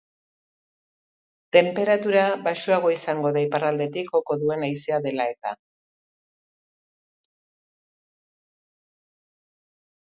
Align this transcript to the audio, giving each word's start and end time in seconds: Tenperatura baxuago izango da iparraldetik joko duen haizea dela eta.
Tenperatura 1.57 2.23
baxuago 2.47 2.93
izango 2.95 3.33
da 3.37 3.43
iparraldetik 3.49 4.09
joko 4.17 4.39
duen 4.47 4.67
haizea 4.71 5.01
dela 5.07 5.31
eta. 5.37 5.55